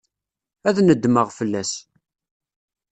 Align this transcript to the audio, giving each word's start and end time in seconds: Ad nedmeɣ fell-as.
Ad 0.67 0.77
nedmeɣ 0.87 1.27
fell-as. 1.37 1.71